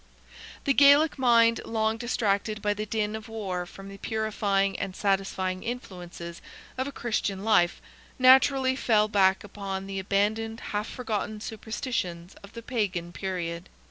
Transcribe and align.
The 0.63 0.73
Gaelic 0.73 1.19
mind, 1.19 1.61
long 1.63 1.97
distracted 1.97 2.59
by 2.59 2.73
the 2.73 2.87
din 2.87 3.15
of 3.15 3.29
war 3.29 3.67
from 3.67 3.87
the 3.87 3.99
purifying 3.99 4.79
and 4.79 4.95
satisfying 4.95 5.61
influences 5.61 6.41
of 6.75 6.87
a 6.87 6.91
Christian 6.91 7.43
life, 7.43 7.79
naturally 8.17 8.75
fell 8.75 9.07
back 9.07 9.43
upon 9.43 9.85
the 9.85 9.99
abandoned, 9.99 10.59
half 10.71 10.89
forgotten 10.89 11.39
superstitions 11.39 12.33
of 12.41 12.53
the 12.53 12.63
Pagan 12.63 13.13
period. 13.13 13.69